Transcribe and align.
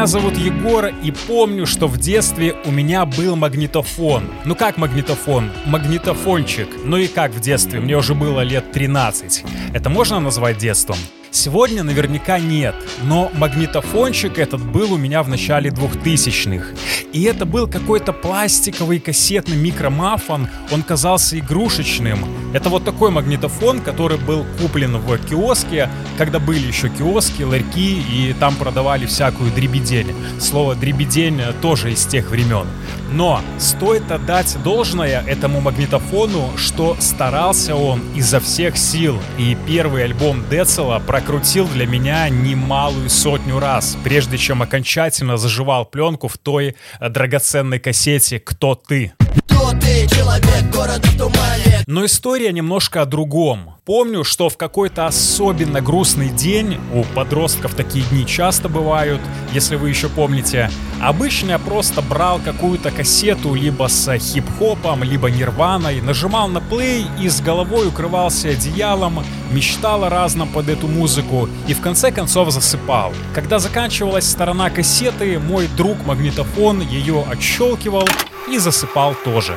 Меня 0.00 0.06
зовут 0.06 0.38
Егор, 0.38 0.86
и 0.86 1.10
помню, 1.10 1.66
что 1.66 1.86
в 1.86 1.98
детстве 1.98 2.56
у 2.64 2.70
меня 2.70 3.04
был 3.04 3.36
магнитофон. 3.36 4.24
Ну 4.46 4.54
как 4.54 4.78
магнитофон? 4.78 5.50
Магнитофончик. 5.66 6.68
Ну 6.84 6.96
и 6.96 7.06
как 7.06 7.32
в 7.32 7.40
детстве? 7.40 7.80
Мне 7.80 7.98
уже 7.98 8.14
было 8.14 8.40
лет 8.40 8.72
13. 8.72 9.44
Это 9.74 9.90
можно 9.90 10.18
назвать 10.18 10.56
детством? 10.56 10.96
Сегодня 11.32 11.84
наверняка 11.84 12.40
нет, 12.40 12.74
но 13.04 13.30
магнитофончик 13.34 14.36
этот 14.38 14.60
был 14.60 14.92
у 14.92 14.96
меня 14.96 15.22
в 15.22 15.28
начале 15.28 15.70
2000-х. 15.70 16.74
И 17.12 17.22
это 17.22 17.44
был 17.46 17.68
какой-то 17.68 18.12
пластиковый 18.12 18.98
кассетный 18.98 19.56
микромафон, 19.56 20.48
он 20.72 20.82
казался 20.82 21.38
игрушечным. 21.38 22.24
Это 22.52 22.68
вот 22.68 22.84
такой 22.84 23.12
магнитофон, 23.12 23.80
который 23.80 24.18
был 24.18 24.44
куплен 24.60 24.96
в 24.96 25.18
киоске, 25.18 25.88
когда 26.18 26.40
были 26.40 26.66
еще 26.66 26.88
киоски, 26.88 27.42
ларьки, 27.42 28.02
и 28.10 28.34
там 28.38 28.56
продавали 28.56 29.06
всякую 29.06 29.52
дребедень. 29.52 30.12
Слово 30.40 30.74
дребедень 30.74 31.40
тоже 31.62 31.92
из 31.92 32.04
тех 32.06 32.30
времен. 32.30 32.66
Но 33.12 33.40
стоит 33.58 34.10
отдать 34.12 34.56
должное 34.62 35.22
этому 35.26 35.60
магнитофону, 35.60 36.50
что 36.56 36.96
старался 37.00 37.74
он 37.74 38.02
изо 38.14 38.40
всех 38.40 38.76
сил. 38.76 39.18
И 39.36 39.56
первый 39.66 40.04
альбом 40.04 40.44
Децела 40.48 41.00
прокрутил 41.30 41.68
для 41.68 41.86
меня 41.86 42.28
немалую 42.28 43.08
сотню 43.08 43.60
раз, 43.60 43.96
прежде 44.02 44.36
чем 44.36 44.62
окончательно 44.62 45.36
заживал 45.36 45.84
пленку 45.84 46.26
в 46.26 46.36
той 46.36 46.74
драгоценной 47.00 47.78
кассете 47.78 48.40
«Кто 48.40 48.74
ты?». 48.74 49.12
Но 51.90 52.04
история 52.04 52.52
немножко 52.52 53.02
о 53.02 53.04
другом. 53.04 53.74
Помню, 53.84 54.22
что 54.22 54.48
в 54.48 54.56
какой-то 54.56 55.06
особенно 55.06 55.80
грустный 55.80 56.28
день, 56.28 56.78
у 56.94 57.02
подростков 57.02 57.74
такие 57.74 58.04
дни 58.06 58.24
часто 58.24 58.68
бывают, 58.68 59.20
если 59.52 59.74
вы 59.74 59.88
еще 59.88 60.08
помните, 60.08 60.70
обычно 61.00 61.50
я 61.50 61.58
просто 61.58 62.00
брал 62.00 62.38
какую-то 62.38 62.92
кассету 62.92 63.54
либо 63.54 63.88
с 63.88 64.16
хип-хопом, 64.18 65.02
либо 65.02 65.30
нирваной, 65.30 66.00
нажимал 66.00 66.46
на 66.46 66.60
плей 66.60 67.06
и 67.20 67.28
с 67.28 67.40
головой 67.40 67.88
укрывался 67.88 68.50
одеялом, 68.50 69.24
мечтал 69.50 70.04
о 70.04 70.10
разном 70.10 70.48
под 70.48 70.68
эту 70.68 70.86
музыку 70.86 71.48
и 71.66 71.74
в 71.74 71.80
конце 71.80 72.12
концов 72.12 72.52
засыпал. 72.52 73.12
Когда 73.34 73.58
заканчивалась 73.58 74.30
сторона 74.30 74.70
кассеты, 74.70 75.40
мой 75.40 75.68
друг 75.76 76.06
магнитофон 76.06 76.82
ее 76.82 77.24
отщелкивал 77.28 78.06
и 78.50 78.58
засыпал 78.58 79.14
тоже. 79.24 79.56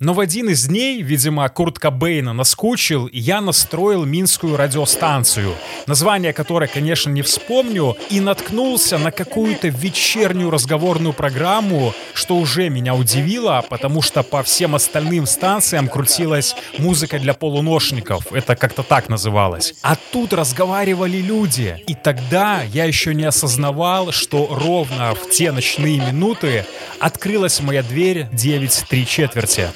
Но 0.00 0.14
в 0.14 0.20
один 0.20 0.48
из 0.48 0.66
дней, 0.68 1.02
видимо, 1.02 1.48
Курт 1.48 1.80
Кобейна 1.80 2.32
наскучил, 2.32 3.06
и 3.06 3.18
я 3.18 3.40
настроил 3.40 4.04
минскую 4.04 4.56
радиостанцию, 4.56 5.56
название 5.88 6.32
которой, 6.32 6.68
конечно, 6.68 7.10
не 7.10 7.22
вспомню, 7.22 7.96
и 8.08 8.20
наткнулся 8.20 8.96
на 8.98 9.10
какую-то 9.10 9.66
вечернюю 9.66 10.50
разговорную 10.50 11.14
программу, 11.14 11.94
что 12.14 12.36
уже 12.36 12.68
меня 12.68 12.94
удивило, 12.94 13.64
потому 13.68 14.00
что 14.00 14.22
по 14.22 14.44
всем 14.44 14.76
остальным 14.76 15.26
станциям 15.26 15.88
крутилась 15.88 16.54
музыка 16.78 17.18
для 17.18 17.34
полуношников, 17.34 18.32
это 18.32 18.54
как-то 18.54 18.84
так 18.84 19.08
называлось. 19.08 19.74
А 19.82 19.96
тут 20.12 20.32
разговаривали 20.32 21.16
люди, 21.16 21.82
и 21.88 21.96
тогда 21.96 22.62
я 22.62 22.84
еще 22.84 23.14
не 23.14 23.24
осознавал, 23.24 24.12
что 24.12 24.46
ровно 24.48 25.16
в 25.16 25.28
те 25.30 25.50
ночные 25.50 25.98
минуты 25.98 26.66
открылась 27.00 27.60
моя 27.60 27.82
дверь 27.82 28.28
9 28.32 28.84
3 28.88 29.06
четверти. 29.06 29.70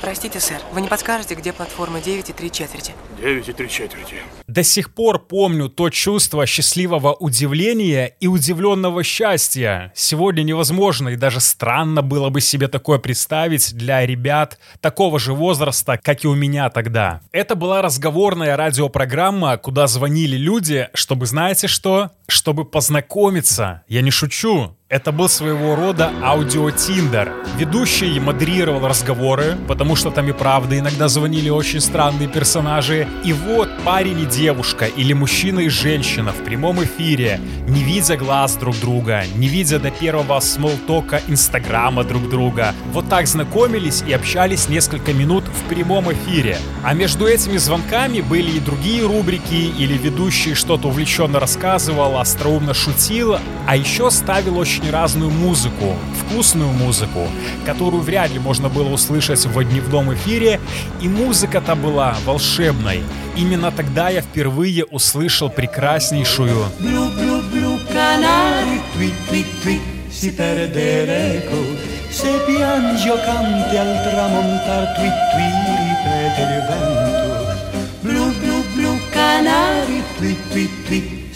Простите, 0.00 0.38
сэр, 0.38 0.60
вы 0.72 0.80
не 0.80 0.88
подскажете, 0.88 1.34
где 1.34 1.52
платформа 1.52 2.00
9 2.00 2.30
и 2.30 2.32
3 2.32 2.50
четверти? 2.50 2.92
9 3.20 3.48
и 3.48 3.52
3 3.52 3.68
четверти. 3.68 4.14
До 4.46 4.62
сих 4.62 4.94
пор 4.94 5.18
помню 5.18 5.68
то 5.68 5.90
чувство 5.90 6.46
счастливого 6.46 7.14
удивления 7.14 8.14
и 8.20 8.26
удивленного 8.28 9.02
счастья. 9.02 9.92
Сегодня 9.94 10.42
невозможно 10.42 11.10
и 11.10 11.16
даже 11.16 11.40
странно 11.40 12.02
было 12.02 12.30
бы 12.30 12.40
себе 12.40 12.68
такое 12.68 12.98
представить 12.98 13.74
для 13.74 14.06
ребят 14.06 14.58
такого 14.80 15.18
же 15.18 15.34
возраста, 15.34 15.98
как 16.02 16.24
и 16.24 16.28
у 16.28 16.34
меня 16.34 16.70
тогда. 16.70 17.20
Это 17.32 17.56
была 17.56 17.82
разговорная 17.82 18.56
радиопрограмма, 18.56 19.56
куда 19.58 19.86
звонили 19.86 20.36
люди, 20.36 20.88
чтобы, 20.94 21.26
знаете 21.26 21.66
что? 21.66 22.10
Чтобы 22.28 22.64
познакомиться. 22.64 23.82
Я 23.88 24.02
не 24.02 24.10
шучу. 24.10 24.77
Это 24.90 25.12
был 25.12 25.28
своего 25.28 25.76
рода 25.76 26.10
аудио-тиндер. 26.22 27.30
Ведущий 27.58 28.18
модерировал 28.20 28.88
разговоры, 28.88 29.58
потому 29.68 29.96
что 29.96 30.10
там 30.10 30.26
и 30.30 30.32
правда 30.32 30.78
иногда 30.78 31.08
звонили 31.08 31.50
очень 31.50 31.80
странные 31.80 32.26
персонажи. 32.26 33.06
И 33.22 33.34
вот 33.34 33.68
парень 33.84 34.20
и 34.20 34.24
девушка, 34.24 34.86
или 34.86 35.12
мужчина 35.12 35.60
и 35.60 35.68
женщина 35.68 36.32
в 36.32 36.42
прямом 36.42 36.82
эфире, 36.82 37.38
не 37.68 37.82
видя 37.82 38.16
глаз 38.16 38.56
друг 38.56 38.80
друга, 38.80 39.24
не 39.36 39.48
видя 39.48 39.78
до 39.78 39.90
первого 39.90 40.40
смолтока 40.40 41.20
инстаграма 41.28 42.02
друг 42.02 42.30
друга, 42.30 42.74
вот 42.90 43.10
так 43.10 43.26
знакомились 43.26 44.02
и 44.08 44.14
общались 44.14 44.70
несколько 44.70 45.12
минут 45.12 45.44
в 45.44 45.68
прямом 45.68 46.10
эфире. 46.14 46.56
А 46.82 46.94
между 46.94 47.26
этими 47.26 47.58
звонками 47.58 48.22
были 48.22 48.52
и 48.52 48.60
другие 48.60 49.06
рубрики, 49.06 49.70
или 49.78 49.98
ведущий 49.98 50.54
что-то 50.54 50.88
увлеченно 50.88 51.38
рассказывал, 51.38 52.16
остроумно 52.16 52.72
шутил, 52.72 53.36
а 53.66 53.76
еще 53.76 54.10
ставил 54.10 54.56
очень 54.56 54.77
очень 54.78 54.90
разную 54.90 55.30
музыку, 55.30 55.96
вкусную 56.20 56.70
музыку, 56.70 57.26
которую 57.66 58.02
вряд 58.02 58.30
ли 58.30 58.38
можно 58.38 58.68
было 58.68 58.88
услышать 58.88 59.44
в 59.44 59.64
дневном 59.64 60.14
эфире, 60.14 60.60
и 61.00 61.08
музыка-то 61.08 61.74
была 61.74 62.16
волшебной. 62.24 63.02
Именно 63.36 63.70
тогда 63.70 64.08
я 64.10 64.20
впервые 64.20 64.84
услышал 64.84 65.50
прекраснейшую 65.50 66.66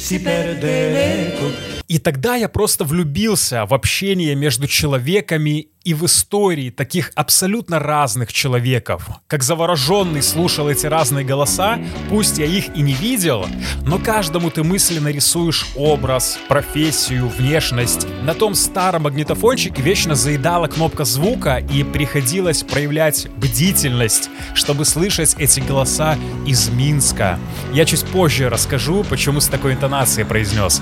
si 0.02 0.18
perde 0.18 0.90
l'eco. 0.90 1.81
И 1.92 1.98
тогда 1.98 2.36
я 2.36 2.48
просто 2.48 2.84
влюбился 2.84 3.66
в 3.66 3.74
общение 3.74 4.34
между 4.34 4.66
человеками 4.66 5.68
и 5.84 5.92
в 5.92 6.06
истории 6.06 6.70
таких 6.70 7.12
абсолютно 7.16 7.80
разных 7.80 8.32
человеков. 8.32 9.10
Как 9.26 9.42
завороженный 9.42 10.22
слушал 10.22 10.70
эти 10.70 10.86
разные 10.86 11.22
голоса, 11.22 11.78
пусть 12.08 12.38
я 12.38 12.46
их 12.46 12.74
и 12.74 12.80
не 12.80 12.94
видел, 12.94 13.46
но 13.82 13.98
каждому 13.98 14.50
ты 14.50 14.62
мысленно 14.62 15.08
рисуешь 15.08 15.66
образ, 15.76 16.38
профессию, 16.48 17.28
внешность. 17.28 18.06
На 18.22 18.32
том 18.32 18.54
старом 18.54 19.02
магнитофончике 19.02 19.82
вечно 19.82 20.14
заедала 20.14 20.68
кнопка 20.68 21.04
звука 21.04 21.58
и 21.58 21.84
приходилось 21.84 22.62
проявлять 22.62 23.28
бдительность, 23.36 24.30
чтобы 24.54 24.86
слышать 24.86 25.34
эти 25.38 25.60
голоса 25.60 26.16
из 26.46 26.70
Минска. 26.70 27.38
Я 27.74 27.84
чуть 27.84 28.06
позже 28.06 28.48
расскажу, 28.48 29.04
почему 29.04 29.40
с 29.40 29.46
такой 29.46 29.74
интонацией 29.74 30.26
произнес. 30.26 30.80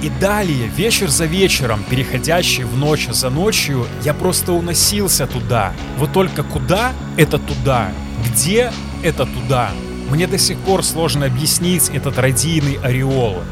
И 0.00 0.10
далее, 0.20 0.68
вечер 0.68 1.08
за 1.08 1.24
вечером, 1.24 1.82
переходящий 1.90 2.62
в 2.62 2.76
ночь 2.76 3.08
за 3.10 3.30
ночью, 3.30 3.86
я 4.04 4.14
просто 4.14 4.52
уносился 4.52 5.26
туда. 5.26 5.72
Вот 5.96 6.12
только 6.12 6.44
куда— 6.44 6.92
это 7.16 7.38
туда. 7.38 7.90
Где— 8.24 8.72
это 9.02 9.26
туда. 9.26 9.72
Мне 10.10 10.26
до 10.26 10.38
сих 10.38 10.58
пор 10.58 10.84
сложно 10.84 11.26
объяснить 11.26 11.90
этот 11.90 12.18
радийный 12.18 12.78
ореол. 12.82 13.42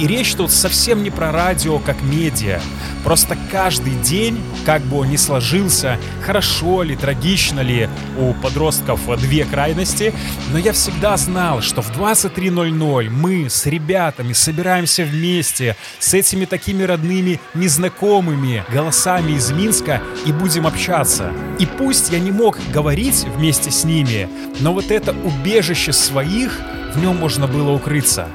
И 0.00 0.06
речь 0.06 0.34
тут 0.34 0.50
совсем 0.50 1.02
не 1.02 1.10
про 1.10 1.32
радио 1.32 1.78
как 1.78 2.02
медиа. 2.02 2.60
Просто 3.04 3.36
каждый 3.52 3.94
день, 3.96 4.40
как 4.64 4.82
бы 4.82 4.98
он 4.98 5.10
ни 5.10 5.16
сложился, 5.16 5.98
хорошо 6.22 6.82
ли, 6.82 6.96
трагично 6.96 7.60
ли, 7.60 7.88
у 8.18 8.32
подростков 8.34 9.00
две 9.20 9.44
крайности, 9.44 10.12
но 10.52 10.58
я 10.58 10.72
всегда 10.72 11.16
знал, 11.16 11.60
что 11.60 11.82
в 11.82 11.90
23.00 11.96 13.10
мы 13.10 13.48
с 13.48 13.66
ребятами 13.66 14.32
собираемся 14.32 15.04
вместе 15.04 15.76
с 15.98 16.14
этими 16.14 16.44
такими 16.46 16.82
родными, 16.82 17.40
незнакомыми 17.54 18.64
голосами 18.72 19.32
из 19.32 19.50
Минска 19.52 20.02
и 20.24 20.32
будем 20.32 20.66
общаться. 20.66 21.32
И 21.58 21.66
пусть 21.66 22.10
я 22.10 22.18
не 22.18 22.32
мог 22.32 22.58
говорить 22.72 23.24
вместе 23.36 23.70
с 23.70 23.84
ними, 23.84 24.28
но 24.60 24.72
вот 24.72 24.90
это 24.90 25.12
убежище 25.12 25.92
своих, 26.06 26.60
в 26.94 27.00
нем 27.00 27.16
можно 27.16 27.48
было 27.48 27.72
укрыться. 27.72 28.28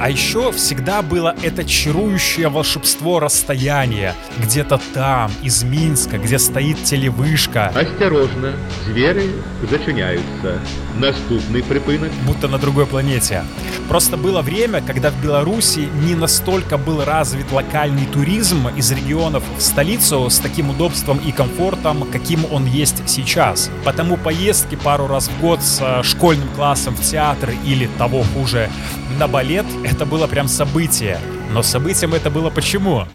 А 0.00 0.08
еще 0.08 0.50
всегда 0.50 1.02
было 1.02 1.36
это 1.42 1.62
чарующее 1.62 2.48
волшебство 2.48 3.20
расстояния. 3.20 4.14
Где-то 4.38 4.80
там, 4.94 5.30
из 5.42 5.62
Минска, 5.62 6.16
где 6.16 6.38
стоит 6.38 6.82
телевышка. 6.84 7.66
Осторожно, 7.66 8.54
звери 8.86 9.30
зачиняются. 9.68 10.58
Наступный 10.96 11.62
припынок. 11.62 12.10
Будто 12.26 12.48
на 12.48 12.56
другой 12.56 12.86
планете. 12.86 13.44
Просто 13.90 14.16
было 14.16 14.40
время, 14.40 14.80
когда 14.80 15.10
в 15.10 15.22
Беларуси 15.22 15.90
не 16.06 16.14
настолько 16.14 16.78
был 16.78 17.04
развит 17.04 17.52
локальный 17.52 18.06
туризм 18.06 18.68
из 18.68 18.90
регионов 18.92 19.42
в 19.58 19.60
столицу 19.60 20.30
с 20.30 20.38
таким 20.38 20.70
удобством 20.70 21.18
и 21.18 21.30
комфортом, 21.30 22.04
каким 22.10 22.46
он 22.50 22.64
есть 22.64 23.06
сейчас. 23.06 23.70
Потому 23.84 24.16
поездки 24.16 24.76
пару 24.76 25.08
раз 25.08 25.28
в 25.28 25.40
год 25.42 25.60
с 25.60 25.78
э, 25.82 26.02
школьным 26.04 26.48
классом 26.56 26.94
в 26.94 27.02
театр 27.02 27.50
или 27.66 27.86
того 27.98 28.24
хуже 28.34 28.70
на 29.18 29.28
балет 29.28 29.66
это 29.90 30.06
было 30.06 30.26
прям 30.26 30.48
событие. 30.48 31.18
Но 31.52 31.62
событием 31.62 32.14
это 32.14 32.30
было 32.30 32.50
почему? 32.50 33.06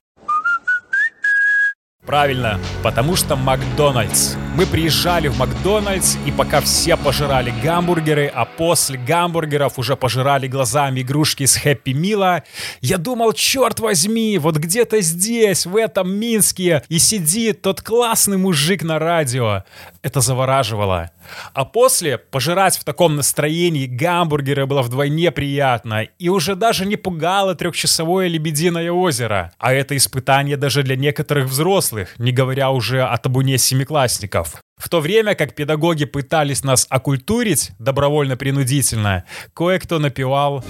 Правильно, 2.05 2.59
потому 2.83 3.15
что 3.15 3.35
Макдональдс. 3.35 4.35
Мы 4.55 4.65
приезжали 4.65 5.27
в 5.27 5.37
Макдональдс, 5.37 6.15
и 6.25 6.31
пока 6.31 6.61
все 6.61 6.95
пожирали 6.95 7.53
гамбургеры, 7.61 8.31
а 8.33 8.45
после 8.45 8.97
гамбургеров 8.97 9.77
уже 9.77 9.97
пожирали 9.97 10.47
глазами 10.47 11.01
игрушки 11.01 11.43
из 11.43 11.57
Хэппи 11.57 11.89
Мила, 11.89 12.41
я 12.79 12.97
думал, 12.97 13.33
черт 13.33 13.81
возьми, 13.81 14.37
вот 14.37 14.55
где-то 14.55 15.01
здесь, 15.01 15.65
в 15.65 15.75
этом 15.75 16.09
Минске, 16.09 16.83
и 16.87 16.99
сидит 16.99 17.63
тот 17.63 17.81
классный 17.81 18.37
мужик 18.37 18.81
на 18.83 18.97
радио. 18.97 19.65
Это 20.01 20.21
завораживало. 20.21 21.11
А 21.53 21.65
после 21.65 22.17
пожирать 22.17 22.77
в 22.77 22.83
таком 22.83 23.15
настроении 23.15 23.87
гамбургеры 23.87 24.65
было 24.65 24.81
вдвойне 24.83 25.31
приятно 25.31 26.03
и 26.03 26.29
уже 26.29 26.55
даже 26.55 26.85
не 26.85 26.95
пугало 26.95 27.55
трехчасовое 27.55 28.27
Лебединое 28.27 28.91
озеро. 28.91 29.51
А 29.57 29.73
это 29.73 29.97
испытание 29.97 30.55
даже 30.55 30.83
для 30.83 30.95
некоторых 30.95 31.47
взрослых, 31.47 32.13
не 32.19 32.31
говоря 32.31 32.69
уже 32.69 33.03
о 33.03 33.17
табуне 33.17 33.57
семиклассников. 33.57 34.44
В 34.77 34.89
то 34.89 34.99
время 34.99 35.35
как 35.35 35.55
педагоги 35.55 36.05
пытались 36.05 36.63
нас 36.63 36.85
окультурить 36.89 37.71
добровольно-принудительно, 37.79 39.23
кое-кто 39.53 39.99
напевал 39.99 40.63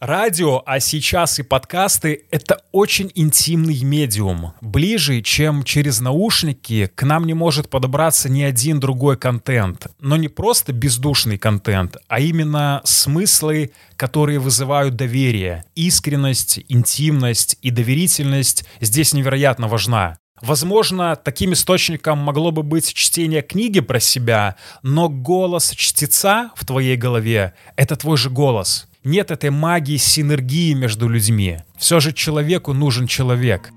Радио, 0.00 0.62
а 0.64 0.80
сейчас 0.80 1.38
и 1.38 1.42
подкасты— 1.42 2.24
это 2.30 2.62
очень 2.72 3.12
интимный 3.14 3.82
медиум. 3.82 4.54
Ближе, 4.62 5.20
чем 5.20 5.62
через 5.62 6.00
наушники, 6.00 6.90
к 6.94 7.02
нам 7.02 7.26
не 7.26 7.34
может 7.34 7.68
подобраться 7.68 8.30
ни 8.30 8.40
один 8.40 8.80
другой 8.80 9.18
контент. 9.18 9.88
Но 10.00 10.16
не 10.16 10.28
просто 10.28 10.72
бездушный 10.72 11.36
контент, 11.36 11.98
а 12.08 12.18
именно 12.18 12.80
смыслы, 12.84 13.72
которые 13.96 14.38
вызывают 14.38 14.96
доверие. 14.96 15.64
Искренность, 15.74 16.60
интимность 16.70 17.58
и 17.60 17.70
доверительность 17.70 18.64
здесь 18.80 19.12
невероятно 19.12 19.68
важна. 19.68 20.16
Возможно, 20.40 21.16
таким 21.16 21.52
источником 21.52 22.18
могло 22.18 22.50
бы 22.50 22.62
быть 22.62 22.92
чтение 22.94 23.42
книги 23.42 23.80
про 23.80 24.00
себя, 24.00 24.56
но 24.82 25.08
голос 25.08 25.70
чтеца 25.70 26.50
в 26.56 26.64
твоей 26.64 26.96
голове— 26.96 27.54
это 27.76 27.96
твой 27.96 28.16
же 28.16 28.30
голос— 28.30 28.86
нет 29.04 29.30
этой 29.30 29.50
магии 29.50 29.96
синергии 29.96 30.74
между 30.74 31.08
людьми. 31.08 31.58
Все 31.78 32.00
же 32.00 32.12
человеку 32.12 32.74
нужен 32.74 33.06
человек. 33.06 33.72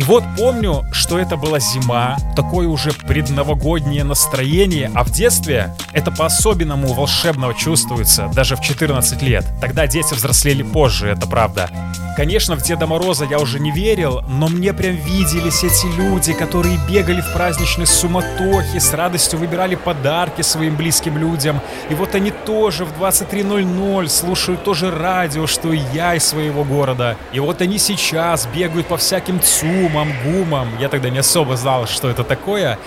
И 0.00 0.02
вот 0.02 0.24
помню, 0.34 0.86
что 0.92 1.18
это 1.18 1.36
была 1.36 1.58
зима, 1.58 2.16
такое 2.34 2.66
уже 2.66 2.90
предновогоднее 2.90 4.02
настроение, 4.02 4.90
а 4.94 5.04
в 5.04 5.10
детстве 5.10 5.76
это 5.92 6.10
по-особенному 6.10 6.94
волшебного 6.94 7.52
чувствуется, 7.52 8.30
даже 8.32 8.56
в 8.56 8.62
14 8.62 9.20
лет. 9.20 9.44
Тогда 9.60 9.86
дети 9.86 10.14
взрослели 10.14 10.62
позже, 10.62 11.08
это 11.08 11.26
правда. 11.26 11.68
Конечно, 12.16 12.56
в 12.56 12.62
Деда 12.62 12.86
Мороза 12.86 13.24
я 13.24 13.38
уже 13.38 13.60
не 13.60 13.70
верил, 13.70 14.22
но 14.28 14.48
мне 14.48 14.72
прям 14.72 14.96
виделись 14.96 15.64
эти 15.64 15.86
люди, 15.96 16.32
которые 16.32 16.78
бегали 16.88 17.20
в 17.20 17.32
праздничной 17.32 17.86
суматохе, 17.86 18.80
с 18.80 18.92
радостью 18.92 19.38
выбирали 19.38 19.74
подарки 19.74 20.42
своим 20.42 20.76
близким 20.76 21.16
людям. 21.16 21.60
И 21.88 21.94
вот 21.94 22.14
они 22.14 22.30
тоже 22.30 22.84
в 22.84 22.92
23.00 23.00 24.08
слушают 24.08 24.64
тоже 24.64 24.90
радио, 24.90 25.46
что 25.46 25.72
и 25.72 25.80
я 25.94 26.14
из 26.14 26.24
своего 26.24 26.64
города. 26.64 27.16
И 27.32 27.40
вот 27.40 27.62
они 27.62 27.78
сейчас 27.78 28.46
бегают 28.54 28.88
по 28.88 28.96
всяким 28.96 29.40
ЦУМам, 29.40 29.89
ГУМам. 30.24 30.68
Я 30.80 30.88
тогда 30.88 31.10
не 31.10 31.18
особо 31.18 31.56
знал, 31.56 31.86
что 31.86 32.08
это 32.08 32.24
такое. 32.24 32.78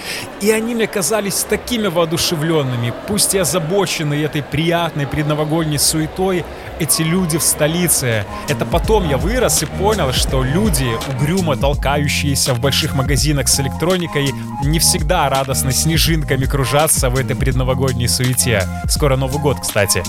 И 0.41 0.51
они 0.51 0.75
мне 0.75 0.87
казались 0.87 1.45
такими 1.49 1.87
воодушевленными, 1.87 2.93
пусть 3.07 3.33
и 3.33 3.37
озабоченные 3.37 4.23
этой 4.23 4.41
приятной 4.43 5.07
предновогодней 5.07 5.79
суетой, 5.79 6.45
эти 6.79 7.01
люди 7.01 7.37
в 7.37 7.43
столице. 7.43 8.25
Это 8.47 8.65
потом 8.65 9.07
я 9.09 9.17
вырос 9.17 9.63
и 9.63 9.65
понял, 9.65 10.11
что 10.13 10.43
люди, 10.43 10.89
угрюмо 11.13 11.55
толкающиеся 11.55 12.53
в 12.53 12.59
больших 12.59 12.95
магазинах 12.95 13.47
с 13.47 13.59
электроникой, 13.59 14.31
не 14.63 14.79
всегда 14.79 15.29
радостно 15.29 15.71
снежинками 15.71 16.45
кружатся 16.45 17.09
в 17.09 17.17
этой 17.17 17.35
предновогодней 17.35 18.07
суете. 18.07 18.67
Скоро 18.87 19.15
Новый 19.15 19.41
год, 19.41 19.59
кстати. 19.61 20.03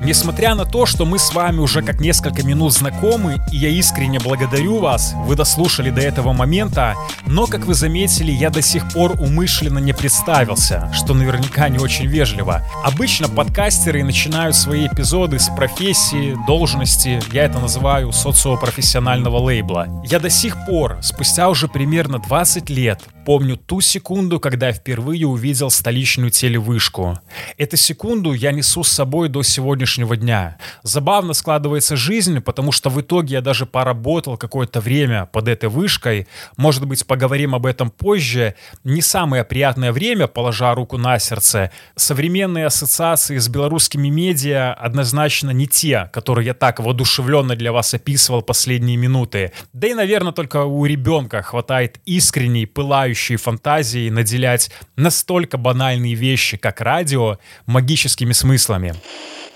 Несмотря 0.00 0.54
на 0.54 0.66
то, 0.66 0.84
что 0.84 1.06
мы 1.06 1.18
с 1.18 1.32
вами 1.32 1.58
уже 1.58 1.82
как 1.82 2.00
несколько 2.00 2.44
минут 2.44 2.72
знакомы, 2.74 3.38
и 3.50 3.56
я 3.56 3.70
искренне 3.70 4.18
благодарю 4.18 4.78
вас, 4.78 5.14
вы 5.24 5.36
дослушали 5.36 5.90
до 5.90 6.02
этого 6.02 6.32
момента, 6.32 6.94
но, 7.26 7.46
как 7.46 7.64
вы 7.64 7.74
заметили, 7.74 8.30
я 8.30 8.50
до 8.50 8.60
сих 8.60 8.92
пор 8.92 9.12
умышленно 9.18 9.78
не 9.78 9.94
представился, 9.94 10.90
что 10.92 11.14
наверняка 11.14 11.68
не 11.68 11.78
очень 11.78 12.06
вежливо. 12.06 12.62
Обычно 12.84 13.28
подкастеры 13.28 14.04
начинают 14.04 14.54
свои 14.54 14.86
эпизоды 14.86 15.38
с 15.38 15.48
профессии, 15.48 16.36
должности, 16.46 17.20
я 17.32 17.44
это 17.44 17.58
называю 17.58 18.12
социопрофессионального 18.12 19.38
лейбла. 19.38 19.88
Я 20.04 20.20
до 20.20 20.28
сих 20.28 20.56
пор, 20.66 20.98
спустя 21.00 21.48
уже 21.48 21.68
примерно 21.68 22.18
20 22.18 22.68
лет, 22.68 23.00
помню 23.26 23.56
ту 23.56 23.80
секунду, 23.80 24.38
когда 24.38 24.68
я 24.68 24.72
впервые 24.72 25.26
увидел 25.26 25.68
столичную 25.68 26.30
телевышку. 26.30 27.18
Эту 27.58 27.76
секунду 27.76 28.32
я 28.32 28.52
несу 28.52 28.84
с 28.84 28.88
собой 28.88 29.28
до 29.28 29.42
сегодняшнего 29.42 30.16
дня. 30.16 30.58
Забавно 30.84 31.34
складывается 31.34 31.96
жизнь, 31.96 32.40
потому 32.40 32.70
что 32.70 32.88
в 32.88 33.00
итоге 33.00 33.34
я 33.34 33.40
даже 33.40 33.66
поработал 33.66 34.36
какое-то 34.36 34.80
время 34.80 35.26
под 35.26 35.48
этой 35.48 35.68
вышкой. 35.68 36.28
Может 36.56 36.86
быть, 36.86 37.04
поговорим 37.04 37.56
об 37.56 37.66
этом 37.66 37.90
позже. 37.90 38.54
Не 38.84 39.02
самое 39.02 39.42
приятное 39.42 39.90
время, 39.90 40.28
положа 40.28 40.72
руку 40.72 40.96
на 40.96 41.18
сердце. 41.18 41.72
Современные 41.96 42.66
ассоциации 42.66 43.38
с 43.38 43.48
белорусскими 43.48 44.06
медиа 44.06 44.72
однозначно 44.72 45.50
не 45.50 45.66
те, 45.66 46.08
которые 46.12 46.46
я 46.46 46.54
так 46.54 46.78
воодушевленно 46.78 47.56
для 47.56 47.72
вас 47.72 47.92
описывал 47.92 48.42
последние 48.42 48.96
минуты. 48.96 49.50
Да 49.72 49.88
и, 49.88 49.94
наверное, 49.94 50.32
только 50.32 50.64
у 50.64 50.84
ребенка 50.84 51.42
хватает 51.42 51.98
искренней, 52.04 52.66
пылающей 52.66 53.15
потрясающей 53.16 53.36
фантазией 53.36 54.10
наделять 54.10 54.70
настолько 54.96 55.56
банальные 55.56 56.14
вещи, 56.14 56.56
как 56.56 56.80
радио, 56.80 57.38
магическими 57.66 58.32
смыслами. 58.32 58.94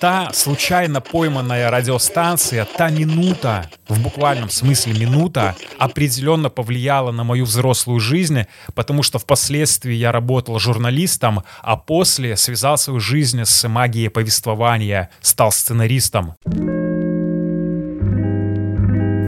Та 0.00 0.30
случайно 0.32 1.02
пойманная 1.02 1.70
радиостанция, 1.70 2.64
та 2.64 2.88
минута, 2.88 3.68
в 3.86 4.00
буквальном 4.02 4.48
смысле 4.48 4.94
минута, 4.94 5.54
определенно 5.78 6.48
повлияла 6.48 7.12
на 7.12 7.22
мою 7.22 7.44
взрослую 7.44 8.00
жизнь, 8.00 8.46
потому 8.74 9.02
что 9.02 9.18
впоследствии 9.18 9.94
я 9.94 10.10
работал 10.10 10.58
журналистом, 10.58 11.42
а 11.62 11.76
после 11.76 12.36
связал 12.36 12.78
свою 12.78 12.98
жизнь 12.98 13.44
с 13.44 13.68
магией 13.68 14.08
повествования, 14.08 15.10
стал 15.20 15.52
сценаристом. 15.52 16.34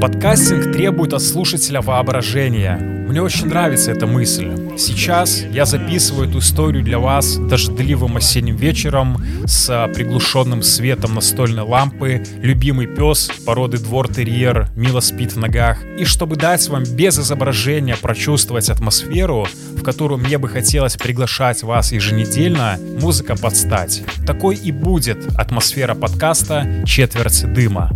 Подкастинг 0.03 0.73
требует 0.73 1.13
от 1.13 1.23
слушателя 1.23 1.81
воображения. 1.81 2.77
Мне 2.77 3.23
очень 3.23 3.47
нравится 3.47 3.93
эта 3.93 4.05
мысль. 4.05 4.51
Сейчас 4.77 5.45
я 5.53 5.65
записываю 5.65 6.29
эту 6.29 6.41
историю 6.41 6.83
для 6.83 6.99
вас 6.99 7.37
дождливым 7.37 8.17
осенним 8.17 8.57
вечером 8.57 9.25
с 9.47 9.89
приглушенным 9.95 10.65
светом 10.65 11.15
настольной 11.15 11.63
лампы, 11.63 12.25
любимый 12.41 12.89
пес 12.89 13.31
породы 13.47 13.79
двор-терьер 13.79 14.71
мило 14.75 14.99
спит 14.99 15.35
в 15.35 15.39
ногах. 15.39 15.79
И 15.97 16.05
чтобы 16.05 16.35
дать 16.35 16.69
вам 16.69 16.83
без 16.83 17.21
изображения 17.21 17.97
прочувствовать 17.97 18.71
атмосферу, 18.71 19.47
в 19.77 19.85
которую 19.85 20.19
мне 20.19 20.37
бы 20.37 20.49
хотелось 20.49 20.97
приглашать 20.97 21.63
вас 21.63 21.93
еженедельно, 21.93 22.77
музыка 23.01 23.37
подстать. 23.37 24.03
Такой 24.27 24.57
и 24.57 24.73
будет 24.73 25.33
атмосфера 25.39 25.95
подкаста 25.95 26.83
«Четверть 26.87 27.45
дыма». 27.53 27.93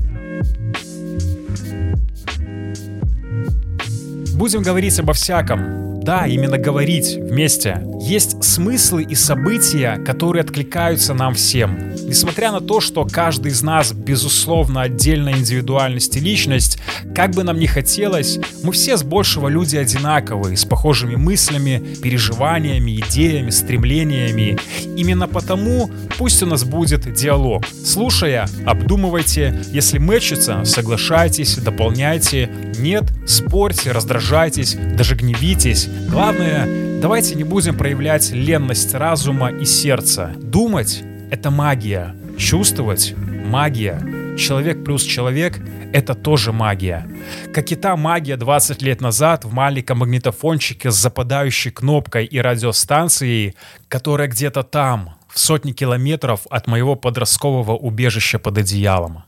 Будем 4.37 4.62
говорить 4.62 4.99
обо 5.00 5.14
всяком. 5.14 5.96
Да, 6.07 6.25
именно 6.25 6.57
говорить 6.57 7.17
вместе. 7.17 7.83
Есть 8.01 8.41
смыслы 8.45 9.03
и 9.03 9.17
события, 9.17 9.97
которые 10.07 10.43
откликаются 10.43 11.15
нам 11.15 11.35
всем. 11.35 11.97
Несмотря 12.07 12.53
на 12.53 12.61
то, 12.61 12.81
что 12.81 13.05
каждый 13.05 13.51
из 13.51 13.63
нас, 13.63 13.93
безусловно, 13.93 14.83
отдельная 14.83 15.33
индивидуальность 15.33 16.17
и 16.17 16.21
личность, 16.21 16.79
как 17.13 17.33
бы 17.33 17.43
нам 17.43 17.59
ни 17.59 17.67
хотелось, 17.67 18.39
мы 18.63 18.73
все 18.73 18.97
с 18.97 19.03
большего 19.03 19.49
люди 19.49 19.77
одинаковые, 19.77 20.57
с 20.57 20.65
похожими 20.65 21.17
мыслями, 21.17 21.83
переживаниями, 22.01 23.01
идеями, 23.01 23.51
стремлениями. 23.51 24.59
Именно 24.97 25.27
потому 25.27 25.91
пусть 26.19 26.41
у 26.45 26.47
нас 26.47 26.63
будет 26.63 27.13
диалог. 27.13 27.65
Слушая, 27.85 28.49
обдумывайте, 28.65 29.61
если 29.73 29.99
мэчится, 29.99 30.65
соглашайтесь, 30.65 31.57
дополняйте, 31.57 32.49
нет, 32.79 33.05
спорьте, 33.27 33.91
раздражайтесь, 33.91 34.77
даже 34.97 35.17
гневитесь. 35.17 35.89
Главное, 36.09 37.00
давайте 37.00 37.35
не 37.35 37.45
будем 37.45 37.76
проявлять 37.76 38.31
ленность 38.31 38.95
разума 38.95 39.50
и 39.50 39.65
сердца. 39.65 40.33
Думать— 40.37 41.03
это 41.31 41.50
магия. 41.50 42.15
Чувствовать— 42.38 43.15
магия. 43.17 44.00
человек 44.37 44.85
плюс 44.85 45.03
человек— 45.03 45.59
это 45.93 46.15
тоже 46.15 46.53
магия. 46.53 47.09
Как 47.55 47.73
и 47.73 47.76
та 47.76 47.97
магия 47.97 48.37
20 48.37 48.83
лет 48.83 49.00
назад 49.00 49.45
в 49.45 49.53
маленьком 49.53 49.99
магнитофончике 49.99 50.91
с 50.91 50.95
западающей 50.95 51.71
кнопкой 51.71 52.26
и 52.26 52.38
радиостанцией, 52.38 53.55
которая 53.88 54.29
где-то 54.29 54.62
там, 54.62 55.17
в 55.29 55.38
сотни 55.38 55.73
километров 55.73 56.47
от 56.50 56.67
моего 56.67 56.97
подросткового 56.97 57.76
убежища 57.76 58.38
под 58.38 58.59
одеялом. 58.59 59.25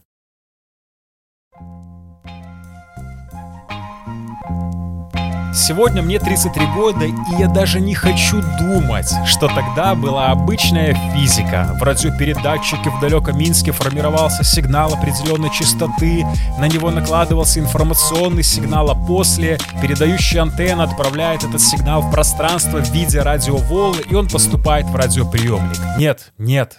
Сегодня 5.55 6.03
мне 6.03 6.19
33 6.19 6.67
года, 6.75 7.05
и 7.05 7.13
я 7.39 7.49
даже 7.49 7.81
не 7.81 7.95
хочу 7.95 8.43
думать, 8.61 9.11
что 9.27 9.49
тогда 9.49 9.95
была 9.95 10.29
обычная 10.29 10.95
физика. 11.15 11.75
В 11.79 11.83
радиопередатчике 11.83 12.91
в 12.91 13.01
далеком 13.01 13.39
Минске 13.39 13.73
формировался 13.73 14.45
сигнал 14.45 14.93
определенной 14.93 15.51
частоты, 15.51 16.27
на 16.59 16.69
него 16.69 16.91
накладывался 16.91 17.61
информационный 17.61 18.43
сигнал, 18.43 18.91
а 18.91 18.95
после 18.95 19.59
передающая 19.81 20.43
антенна 20.43 20.85
отправляет 20.85 21.45
этот 21.45 21.61
сигнал 21.61 22.03
в 22.03 22.11
пространство 22.11 22.79
в 22.79 22.91
виде 22.93 23.21
радиоволны, 23.21 24.03
и 24.09 24.15
он 24.15 24.29
поступает 24.29 24.87
в 24.87 24.97
радиоприемник. 24.97 25.79
Нет, 25.99 26.33
нет, 26.39 26.79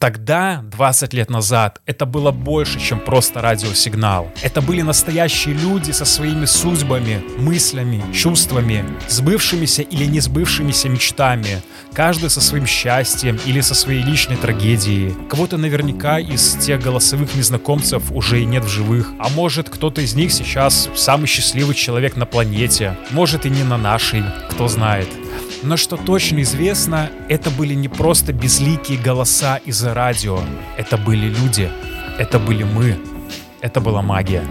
Тогда, 0.00 0.62
20 0.62 1.12
лет 1.12 1.28
назад, 1.28 1.82
это 1.84 2.06
было 2.06 2.30
больше, 2.30 2.80
чем 2.80 3.00
просто 3.00 3.42
радиосигнал. 3.42 4.32
Это 4.40 4.62
были 4.62 4.80
настоящие 4.80 5.54
люди 5.54 5.90
со 5.90 6.06
своими 6.06 6.46
судьбами, 6.46 7.22
мыслями, 7.36 8.02
чувствами, 8.10 8.82
сбывшимися 9.10 9.82
или 9.82 10.06
не 10.06 10.20
сбывшимися 10.20 10.88
мечтами, 10.88 11.62
каждый 11.92 12.30
со 12.30 12.40
своим 12.40 12.66
счастьем 12.66 13.38
или 13.44 13.60
со 13.60 13.74
своей 13.74 14.02
личной 14.02 14.36
трагедией. 14.36 15.14
Кого-то 15.28 15.58
наверняка 15.58 16.18
из 16.18 16.54
тех 16.54 16.80
голосовых 16.82 17.34
незнакомцев 17.34 18.10
уже 18.10 18.40
и 18.40 18.46
нет 18.46 18.64
в 18.64 18.68
живых, 18.68 19.12
а 19.18 19.28
может 19.28 19.68
кто-то 19.68 20.00
из 20.00 20.14
них 20.14 20.32
сейчас 20.32 20.88
самый 20.96 21.26
счастливый 21.26 21.74
человек 21.74 22.16
на 22.16 22.24
планете, 22.24 22.96
может 23.10 23.44
и 23.44 23.50
не 23.50 23.64
на 23.64 23.76
нашей, 23.76 24.24
кто 24.48 24.66
знает. 24.66 25.08
Но 25.62 25.76
что 25.76 25.96
точно 25.96 26.42
известно, 26.42 27.10
это 27.28 27.50
были 27.50 27.74
не 27.74 27.88
просто 27.88 28.32
безликие 28.32 28.98
голоса 28.98 29.56
из 29.56 29.82
радио. 29.82 30.40
Это 30.76 30.96
были 30.96 31.26
люди. 31.26 31.70
Это 32.18 32.38
были 32.38 32.64
мы. 32.64 32.98
Это 33.60 33.80
была 33.80 34.02
магия. 34.02 34.44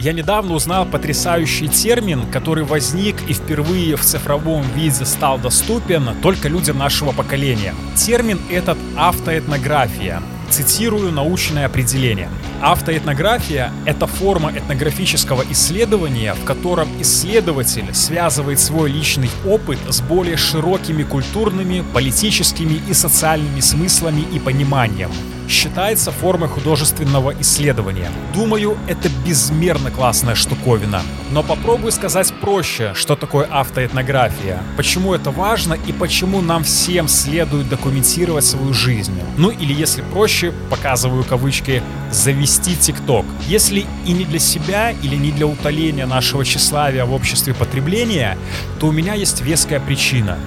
Я 0.00 0.14
недавно 0.14 0.54
узнал 0.54 0.86
потрясающий 0.86 1.68
термин, 1.68 2.22
который 2.32 2.64
возник 2.64 3.16
и 3.28 3.34
впервые 3.34 3.96
в 3.96 4.00
цифровом 4.00 4.62
виде 4.74 5.04
стал 5.04 5.38
доступен 5.38 6.08
только 6.22 6.48
людям 6.48 6.78
нашего 6.78 7.12
поколения. 7.12 7.74
Термин 7.96 8.40
этот 8.50 8.78
автоэтнография. 8.96 10.22
Цитирую 10.50 11.12
научное 11.12 11.66
определение. 11.66 12.28
Автоэтнография— 12.60 13.72
это 13.86 14.08
форма 14.08 14.50
этнографического 14.50 15.44
исследования, 15.50 16.34
в 16.34 16.44
котором 16.44 16.88
исследователь 17.00 17.94
связывает 17.94 18.58
свой 18.58 18.90
личный 18.90 19.30
опыт 19.46 19.78
с 19.88 20.00
более 20.00 20.36
широкими 20.36 21.04
культурными, 21.04 21.84
политическими 21.94 22.80
и 22.88 22.94
социальными 22.94 23.60
смыслами 23.60 24.22
и 24.34 24.40
пониманием 24.40 25.10
считается 25.50 26.12
формой 26.12 26.48
художественного 26.48 27.34
исследования. 27.40 28.10
Думаю, 28.32 28.78
это 28.88 29.08
безмерно 29.26 29.90
классная 29.90 30.34
штуковина. 30.34 31.02
Но 31.32 31.42
попробую 31.42 31.92
сказать 31.92 32.32
проще, 32.40 32.92
что 32.94 33.16
такое 33.16 33.46
автоэтнография, 33.50 34.62
почему 34.76 35.14
это 35.14 35.30
важно 35.30 35.74
и 35.74 35.92
почему 35.92 36.40
нам 36.40 36.64
всем 36.64 37.08
следует 37.08 37.68
документировать 37.68 38.44
свою 38.44 38.72
жизнь. 38.72 39.20
Ну 39.36 39.50
или 39.50 39.72
если 39.72 40.02
проще, 40.02 40.52
показываю 40.70 41.24
кавычки, 41.24 41.82
завести 42.10 42.76
ТикТок. 42.76 43.26
Если 43.46 43.86
и 44.06 44.12
не 44.12 44.24
для 44.24 44.38
себя 44.38 44.90
или 44.90 45.16
не 45.16 45.32
для 45.32 45.46
утоления 45.46 46.06
нашего 46.06 46.44
тщеславия 46.44 47.04
в 47.04 47.12
обществе 47.12 47.54
потребления, 47.54 48.38
то 48.78 48.86
у 48.86 48.92
меня 48.92 49.14
есть 49.14 49.40
веская 49.40 49.80
причина. 49.80 50.38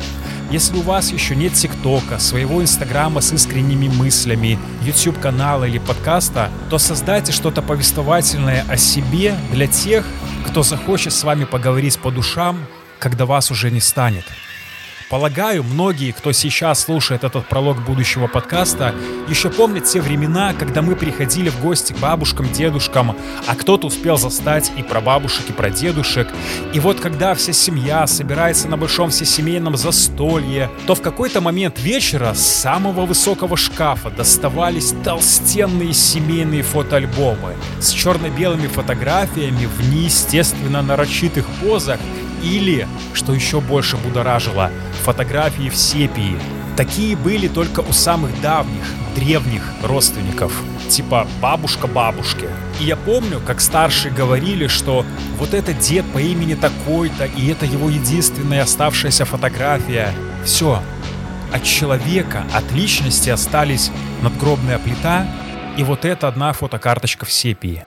Если 0.54 0.78
у 0.78 0.82
вас 0.82 1.12
еще 1.12 1.36
нет 1.36 1.54
ТикТока, 1.54 2.20
своего 2.20 2.62
Инстаграма 2.62 3.22
с 3.22 3.34
искренними 3.34 3.88
мыслями, 3.88 4.60
YouTube-канала 4.84 5.64
или 5.64 5.80
подкаста, 5.80 6.52
то 6.70 6.78
создайте 6.78 7.32
что-то 7.32 7.64
повествовательное 7.64 8.64
о 8.70 8.78
себе 8.78 9.36
для 9.52 9.66
тех, 9.66 10.06
кто 10.46 10.62
захочет 10.62 11.14
с 11.14 11.24
вами 11.24 11.46
поговорить 11.46 11.98
по 11.98 12.12
душам, 12.12 12.68
когда 13.00 13.26
вас 13.26 13.50
уже 13.50 13.72
не 13.72 13.80
станет. 13.80 14.26
Полагаю, 15.14 15.62
многие, 15.62 16.12
кто 16.12 16.32
сейчас 16.32 16.80
слушает 16.80 17.24
этот 17.24 17.46
пролог 17.46 17.80
будущего 17.86 18.26
подкаста, 18.26 18.96
еще 19.30 19.52
помнят 19.52 19.84
те 19.84 20.02
времена, 20.02 20.56
когда 20.58 20.82
мы 20.82 20.96
приходили 20.96 21.50
в 21.50 21.62
гости 21.62 21.94
к 21.94 22.00
бабушкам, 22.00 22.52
дедушкам, 22.52 23.16
а 23.46 23.54
кто-то 23.54 23.86
успел 23.86 24.18
застать 24.18 24.72
и 24.76 24.82
про 24.82 25.02
бабушек, 25.02 25.48
и 25.50 25.54
про 25.54 25.70
дедушек. 25.70 26.28
И 26.74 26.80
вот 26.80 27.00
когда 27.00 27.36
вся 27.36 27.54
семья 27.54 28.08
собирается 28.08 28.68
на 28.68 28.76
большом 28.76 29.12
всесемейном 29.12 29.78
застолье, 29.78 30.72
то 30.88 30.96
в 30.96 31.02
какой-то 31.04 31.42
момент 31.42 31.80
вечера 31.80 32.34
с 32.34 32.42
самого 32.42 33.06
высокого 33.06 33.56
шкафа 33.56 34.10
доставались 34.10 34.96
толстенные 35.04 35.94
семейные 35.94 36.64
фотоальбомы 36.64 37.54
с 37.80 37.92
черно-белыми 37.92 38.66
фотографиями 38.66 39.68
в 39.68 39.94
неестественно 39.94 40.82
нарочитых 40.82 41.46
позах 41.62 42.00
или, 42.44 42.88
что 43.14 43.34
еще 43.34 43.62
больше 43.62 43.98
будоражило, 43.98 44.70
фотографии 45.04 45.70
в 45.70 45.76
сепии. 45.76 46.38
Такие 46.76 47.16
были 47.16 47.48
только 47.48 47.82
у 47.82 47.94
самых 47.94 48.40
давних, 48.42 48.84
древних 49.16 49.64
родственников, 49.84 50.52
типа 50.90 51.28
бабушка 51.42 51.88
бабушки. 51.88 52.48
И 52.80 52.86
я 52.86 52.96
помню, 52.96 53.40
как 53.46 53.62
старшие 53.62 54.14
говорили, 54.14 54.68
что 54.68 55.06
вот 55.38 55.54
это 55.54 55.74
дед 55.74 56.06
по 56.14 56.18
имени 56.18 56.56
такой-то, 56.56 57.26
и 57.26 57.48
это 57.48 57.66
его 57.66 57.90
единственная 57.90 58.64
оставшаяся 58.64 59.26
фотография. 59.26 60.12
Все. 60.44 60.82
От 61.54 61.64
человека, 61.64 62.44
от 62.54 62.72
личности 62.72 63.30
остались 63.30 63.92
надгробная 64.24 64.80
плита 64.80 65.28
и 65.78 65.84
вот 65.84 66.06
эта 66.06 66.28
одна 66.28 66.54
фотокарточка 66.54 67.26
в 67.26 67.32
сепии. 67.32 67.86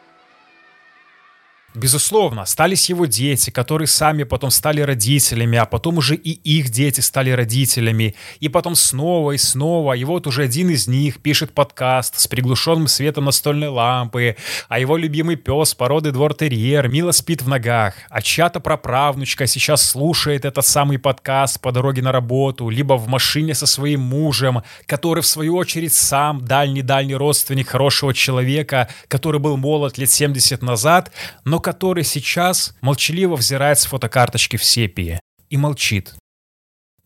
Безусловно, 1.77 2.43
остались 2.43 2.89
его 2.89 3.05
дети, 3.05 3.51
которые 3.51 3.87
сами 3.87 4.23
потом 4.23 4.51
стали 4.51 4.81
родителями, 4.81 5.59
а 5.59 5.67
потом 5.67 5.99
уже 5.99 6.15
и 6.15 6.31
их 6.31 6.71
дети 6.71 7.01
стали 7.01 7.29
родителями. 7.29 8.15
И 8.41 8.49
потом 8.49 8.75
снова 8.75 9.33
и 9.33 9.37
снова. 9.37 9.93
И 9.93 10.03
вот 10.05 10.27
уже 10.27 10.45
один 10.45 10.71
из 10.71 10.89
них 10.89 11.21
пишет 11.21 11.53
подкаст 11.53 12.19
с 12.19 12.27
приглушенным 12.29 12.89
светом 12.89 13.27
настольной 13.27 13.69
лампы, 13.69 14.37
а 14.71 14.79
его 14.79 14.97
любимый 14.97 15.37
пес 15.37 15.75
породы 15.75 16.13
двор-терьер 16.13 16.89
мило 16.89 17.13
спит 17.13 17.43
в 17.43 17.49
ногах, 17.49 17.93
а 18.09 18.23
чья-то 18.23 18.59
праправнучка 18.61 19.47
сейчас 19.47 19.83
слушает 19.83 20.47
этот 20.47 20.65
самый 20.65 20.99
подкаст 20.99 21.61
по 21.61 21.73
дороге 21.73 22.01
на 22.01 22.11
работу, 22.11 22.71
либо 22.71 22.95
в 22.95 23.07
машине 23.07 23.55
со 23.55 23.67
своим 23.67 24.01
мужем, 24.01 24.63
который 24.87 25.23
в 25.23 25.27
свою 25.27 25.57
очередь 25.57 25.93
сам 25.93 26.43
дальний-дальний 26.43 27.17
родственник 27.17 27.69
хорошего 27.69 28.15
человека, 28.15 28.89
который 29.09 29.41
был 29.41 29.59
молод 29.59 29.99
лет 29.99 30.09
70 30.09 30.63
назад, 30.63 31.13
но 31.45 31.61
который 31.67 32.05
сейчас 32.05 32.77
молчаливо 32.81 33.35
взирает 33.35 33.81
с 33.81 33.87
фотокарточки 33.87 34.57
в 34.57 34.63
сепии 34.63 35.19
и 35.51 35.57
молчит. 35.57 36.15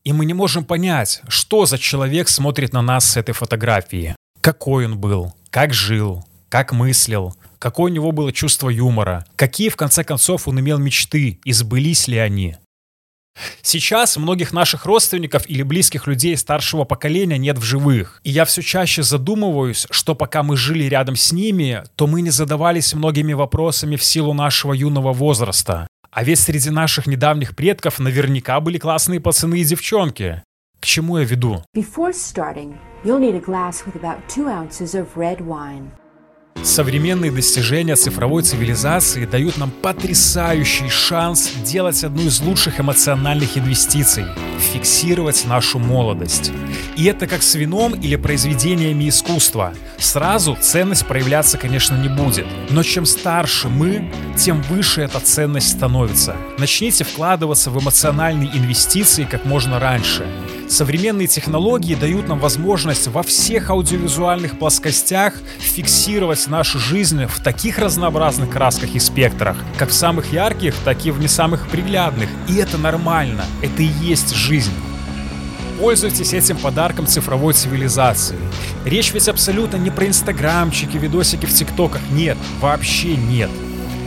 И 0.05 0.13
мы 0.13 0.27
не 0.27 0.35
можем 0.35 0.67
понять, 0.67 1.23
что 1.29 1.65
за 1.65 1.79
человек 1.79 2.29
смотрит 2.29 2.75
на 2.75 2.83
нас 2.83 3.07
с 3.07 3.17
этой 3.17 3.33
фотографии. 3.33 4.15
Какой 4.43 4.85
он 4.85 4.99
был, 4.99 5.35
как 5.49 5.73
жил, 5.73 6.27
как 6.51 6.75
мыслил, 6.75 7.35
какое 7.59 7.91
у 7.91 7.95
него 7.95 8.13
было 8.13 8.35
чувство 8.35 8.69
юмора, 8.69 9.25
какие 9.35 9.71
в 9.71 9.77
конце 9.77 10.05
концов 10.05 10.47
он 10.47 10.61
имел 10.61 10.77
мечты 10.77 11.41
и 11.43 11.53
сбылись 11.55 12.07
ли 12.07 12.19
они. 12.19 12.59
Сейчас 13.63 14.17
многих 14.17 14.53
наших 14.53 14.87
родственников 14.87 15.49
или 15.49 15.63
близких 15.63 16.07
людей 16.07 16.37
старшего 16.37 16.85
поколения 16.85 17.39
нет 17.39 17.59
в 17.59 17.63
живых. 17.63 18.21
И 18.25 18.31
я 18.31 18.45
все 18.45 18.63
чаще 18.63 19.03
задумываюсь, 19.03 19.87
что 19.91 20.15
пока 20.15 20.43
мы 20.43 20.57
жили 20.57 20.85
рядом 20.85 21.17
с 21.17 21.33
ними, 21.33 21.83
то 21.97 22.07
мы 22.07 22.23
не 22.23 22.31
задавались 22.31 22.95
многими 22.95 23.33
вопросами 23.33 23.97
в 23.97 24.05
силу 24.05 24.33
нашего 24.33 24.73
юного 24.73 25.13
возраста. 25.13 25.87
А 26.11 26.25
ведь 26.25 26.41
среди 26.41 26.71
наших 26.71 27.07
недавних 27.07 27.55
предков 27.55 27.99
наверняка 27.99 28.59
были 28.61 28.79
классные 28.79 29.21
пацаны 29.21 29.61
и 29.61 29.65
девчонки. 29.65 30.43
К 30.81 30.87
чему 30.87 31.19
я 31.19 31.25
веду? 31.25 31.63
Современные 36.63 37.31
достижения 37.31 37.97
цифровой 37.97 38.43
цивилизации 38.43 39.25
дают 39.25 39.57
нам 39.57 39.71
потрясающий 39.71 40.89
шанс 40.89 41.51
делать 41.65 42.05
одну 42.05 42.23
из 42.23 42.41
лучших 42.41 42.81
эмоциональных 42.81 43.57
инвестиций– 43.57 44.25
фиксировать 44.73 45.47
нашу 45.47 45.79
молодость. 45.79 46.53
И 46.97 47.07
это 47.07 47.27
как 47.27 47.43
с 47.43 47.55
вином 47.55 47.95
или 47.95 48.17
произведениями 48.17 49.09
искусства. 49.09 49.73
Сразу 49.99 50.57
ценность 50.61 51.07
проявляться, 51.07 51.57
конечно, 51.57 51.97
не 51.97 52.09
будет. 52.09 52.47
Но 52.69 52.83
чем 52.83 53.07
старше 53.07 53.69
мы, 53.69 54.13
тем 54.37 54.61
выше 54.63 55.01
эта 55.01 55.19
ценность 55.19 55.71
становится. 55.71 56.37
Начните 56.59 57.05
вкладываться 57.05 57.71
в 57.71 57.81
эмоциональные 57.83 58.51
инвестиции 58.55 59.25
как 59.25 59.47
можно 59.47 59.81
раньше. 59.81 60.27
Современные 60.71 61.27
технологии 61.27 61.97
дают 61.97 62.29
нам 62.29 62.39
возможность 62.39 63.09
во 63.09 63.25
всех 63.25 63.71
аудиовизуальных 63.71 64.57
плоскостях 64.57 65.35
фиксировать 65.59 66.47
нашу 66.47 66.79
жизнь 66.79 67.27
в 67.27 67.43
таких 67.43 67.81
разнообразных 67.81 68.51
красках 68.51 68.95
и 68.95 69.01
спектрах, 69.01 69.57
как 69.77 69.89
в 69.91 69.93
самых 69.93 70.33
ярких, 70.33 70.77
так 70.85 71.05
и 71.05 71.11
в 71.11 71.19
не 71.19 71.27
самых 71.27 71.69
приглядных. 71.69 72.29
И 72.49 72.55
это 72.55 72.79
нормально, 72.79 73.45
это 73.61 73.83
и 73.83 73.91
есть 74.01 74.33
жизнь. 74.33 74.71
Пользуйтесь 75.81 76.35
этим 76.35 76.57
подарком 76.57 77.09
цифровой 77.09 77.53
цивилизации. 77.53 78.39
Речь 78.85 79.13
ведь 79.13 79.29
абсолютно 79.29 79.77
не 79.77 79.91
про 79.91 80.07
инстаграмчики, 80.07 80.97
видосики 80.97 81.47
в 81.47 81.53
тиктоках. 81.53 82.01
Нет, 82.13 82.39
вообще 82.61 83.17
нет. 83.17 83.51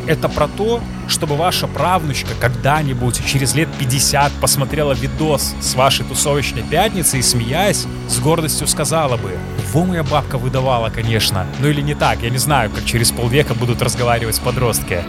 Это 0.06 0.28
про 0.28 0.48
то, 0.48 0.82
чтобы 1.08 1.36
ваша 1.36 1.68
правнучка 1.68 2.32
когда-нибудь 2.40 3.26
через 3.26 3.56
лет 3.56 3.70
50 3.80 4.32
посмотрела 4.42 4.94
видос 4.94 5.56
с 5.62 5.76
вашей 5.76 6.06
тусовочной 6.06 6.64
пятницы 6.64 7.20
и, 7.20 7.22
смеясь, 7.22 7.86
с 8.10 8.20
гордостью 8.20 8.68
сказала 8.68 9.18
бы 9.18 9.38
«Во 9.72 9.86
моя 9.86 10.04
бабка 10.04 10.38
выдавала, 10.38 10.90
конечно». 10.90 11.48
Ну 11.60 11.68
или 11.70 11.82
не 11.82 11.96
так, 11.96 12.22
я 12.22 12.30
не 12.30 12.38
знаю, 12.38 12.70
как 12.70 12.86
через 12.86 13.12
полвека 13.12 13.54
будут 13.54 13.82
разговаривать 13.82 14.40
подростки. 14.42 15.04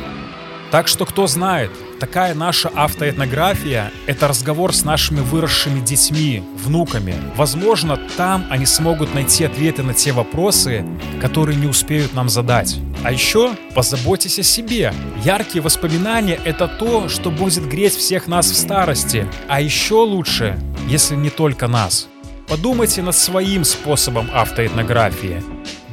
Так 0.75 0.89
что 0.89 1.07
кто 1.07 1.29
знает, 1.29 1.71
такая 2.01 2.35
наша 2.35 2.69
автоэтнография— 2.69 3.93
это 4.09 4.27
разговор 4.27 4.75
с 4.75 4.83
нашими 4.83 5.21
выросшими 5.21 5.79
детьми, 5.79 6.43
внуками. 6.57 7.15
Возможно, 7.37 7.97
там 8.17 8.45
они 8.51 8.67
смогут 8.67 9.15
найти 9.15 9.45
ответы 9.45 9.85
на 9.85 9.95
те 9.95 10.11
вопросы, 10.11 10.85
которые 11.21 11.57
не 11.57 11.69
успеют 11.69 12.13
нам 12.13 12.29
задать. 12.29 12.81
А 13.05 13.13
еще 13.13 13.55
позаботьтесь 13.73 14.41
о 14.41 14.43
себе. 14.43 14.93
Яркие 15.23 15.63
воспоминания— 15.63 16.41
это 16.45 16.67
то, 16.67 17.09
что 17.09 17.31
будет 17.31 17.69
греть 17.69 17.95
всех 17.95 18.27
нас 18.27 18.51
в 18.51 18.57
старости. 18.57 19.29
А 19.47 19.61
еще 19.61 20.03
лучше, 20.03 20.59
если 20.89 21.15
не 21.15 21.31
только 21.31 21.69
нас. 21.69 22.09
Подумайте 22.49 23.01
над 23.01 23.15
своим 23.15 23.63
способом 23.63 24.29
автоэтнографии. 24.35 25.41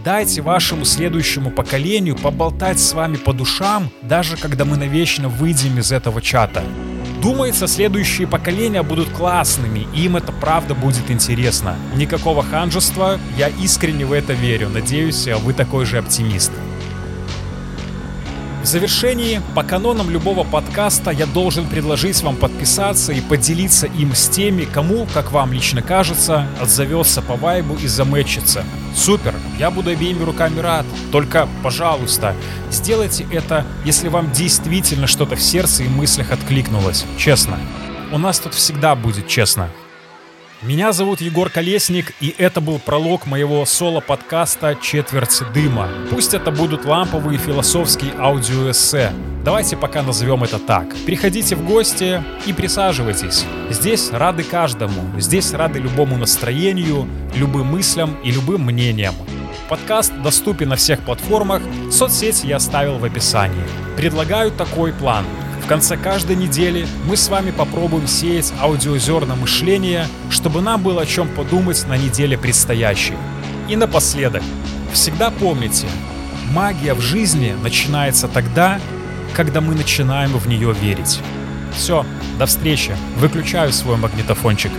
Дайте 0.03 0.41
вашему 0.41 0.83
следующему 0.83 1.51
поколению 1.51 2.15
поболтать 2.15 2.79
с 2.79 2.93
вами 2.93 3.17
по 3.17 3.33
душам, 3.33 3.91
даже 4.01 4.35
когда 4.35 4.65
мы 4.65 4.75
навечно 4.75 5.29
выйдем 5.29 5.77
из 5.77 5.91
этого 5.91 6.23
чата. 6.23 6.63
Думается, 7.21 7.67
следующие 7.67 8.27
поколения 8.27 8.81
будут 8.81 9.09
классными, 9.09 9.85
и 9.93 10.05
им 10.05 10.17
это 10.17 10.31
правда 10.31 10.73
будет 10.73 11.11
интересно. 11.11 11.75
Никакого 11.95 12.41
ханжества, 12.41 13.19
я 13.37 13.49
искренне 13.49 14.05
в 14.05 14.11
это 14.11 14.33
верю. 14.33 14.69
Надеюсь, 14.69 15.27
вы 15.27 15.53
такой 15.53 15.85
же 15.85 15.99
оптимист. 15.99 16.51
В 18.61 18.65
завершении, 18.65 19.41
по 19.55 19.63
канонам 19.63 20.11
любого 20.11 20.43
подкаста, 20.43 21.09
я 21.09 21.25
должен 21.25 21.65
предложить 21.65 22.21
вам 22.21 22.35
подписаться 22.35 23.11
и 23.11 23.19
поделиться 23.19 23.87
им 23.87 24.13
с 24.13 24.29
теми, 24.29 24.65
кому, 24.65 25.07
как 25.11 25.31
вам 25.31 25.51
лично 25.51 25.81
кажется, 25.81 26.47
отзовется 26.61 27.23
по 27.23 27.35
вайбу 27.35 27.75
и 27.75 27.87
замечится. 27.87 28.63
Супер, 28.95 29.33
я 29.57 29.71
буду 29.71 29.89
обеими 29.89 30.23
руками 30.23 30.59
рад. 30.59 30.85
Только, 31.11 31.49
пожалуйста, 31.63 32.35
сделайте 32.69 33.25
это, 33.31 33.65
если 33.83 34.09
вам 34.09 34.31
действительно 34.31 35.07
что-то 35.07 35.35
в 35.35 35.41
сердце 35.41 35.83
и 35.83 35.87
мыслях 35.87 36.31
откликнулось. 36.31 37.05
Честно. 37.17 37.57
У 38.11 38.19
нас 38.19 38.39
тут 38.39 38.53
всегда 38.53 38.93
будет 38.95 39.27
честно. 39.27 39.71
Меня 40.63 40.91
зовут 40.93 41.21
Егор 41.21 41.49
Колесник, 41.49 42.13
и 42.19 42.35
это 42.37 42.61
был 42.61 42.77
пролог 42.77 43.25
моего 43.25 43.65
соло-подкаста 43.65 44.77
«Четверть 44.79 45.41
дыма». 45.55 45.89
Пусть 46.11 46.35
это 46.35 46.51
будут 46.51 46.85
ламповые 46.85 47.39
философские 47.39 48.13
аудиоэссе. 48.19 49.11
Давайте 49.43 49.75
пока 49.75 50.03
назовем 50.03 50.43
это 50.43 50.59
так. 50.59 50.95
Приходите 51.03 51.55
в 51.55 51.65
гости 51.65 52.23
и 52.45 52.53
присаживайтесь. 52.53 53.43
Здесь 53.71 54.11
рады 54.11 54.43
каждому, 54.43 55.19
здесь 55.19 55.51
рады 55.51 55.79
любому 55.79 56.15
настроению, 56.15 57.07
любым 57.33 57.65
мыслям 57.65 58.15
и 58.23 58.29
любым 58.29 58.63
мнениям. 58.63 59.15
Подкаст 59.67 60.13
доступен 60.21 60.69
на 60.69 60.75
всех 60.75 60.99
платформах, 60.99 61.63
соцсети 61.91 62.45
я 62.45 62.57
оставил 62.57 62.99
в 62.99 63.03
описании. 63.03 63.63
Предлагаю 63.97 64.51
такой 64.51 64.93
план– 64.93 65.25
в 65.63 65.67
конце 65.67 65.95
каждой 65.97 66.35
недели 66.35 66.87
мы 67.05 67.15
с 67.15 67.29
вами 67.29 67.51
попробуем 67.51 68.07
сеять 68.07 68.53
аудиозерна 68.59 69.35
мышления, 69.35 70.07
чтобы 70.29 70.61
нам 70.61 70.81
было 70.81 71.03
о 71.03 71.05
чем 71.05 71.29
подумать 71.29 71.85
на 71.87 71.97
неделе 71.97 72.37
предстоящей. 72.37 73.15
И 73.69 73.75
напоследок, 73.75 74.43
всегда 74.91 75.31
помните, 75.31 75.87
магия 76.51 76.93
в 76.93 77.01
жизни 77.01 77.55
начинается 77.61 78.27
тогда, 78.27 78.79
когда 79.33 79.61
мы 79.61 79.75
начинаем 79.75 80.31
в 80.31 80.47
нее 80.47 80.73
верить. 80.73 81.19
Все, 81.75 82.05
до 82.37 82.45
встречи. 82.45 82.95
Выключаю 83.17 83.71
свой 83.71 83.97
магнитофончик. 83.97 84.71